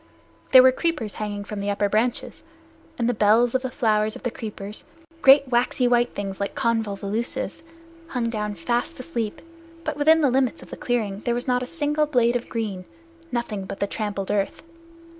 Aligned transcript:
There 0.51 0.63
were 0.63 0.71
creepers 0.71 1.13
hanging 1.13 1.43
from 1.43 1.59
the 1.59 1.69
upper 1.69 1.87
branches, 1.87 2.43
and 2.97 3.07
the 3.07 3.13
bells 3.13 3.53
of 3.53 3.61
the 3.61 3.69
flowers 3.69 4.15
of 4.15 4.23
the 4.23 4.31
creepers, 4.31 4.83
great 5.21 5.47
waxy 5.49 5.87
white 5.87 6.15
things 6.15 6.39
like 6.39 6.55
convolvuluses, 6.55 7.61
hung 8.07 8.31
down 8.31 8.55
fast 8.55 8.99
asleep. 8.99 9.43
But 9.83 9.97
within 9.97 10.21
the 10.21 10.31
limits 10.31 10.63
of 10.63 10.71
the 10.71 10.75
clearing 10.75 11.19
there 11.19 11.35
was 11.35 11.47
not 11.47 11.61
a 11.61 11.67
single 11.67 12.07
blade 12.07 12.35
of 12.35 12.49
green 12.49 12.85
nothing 13.31 13.65
but 13.65 13.79
the 13.79 13.85
trampled 13.85 14.31
earth. 14.31 14.63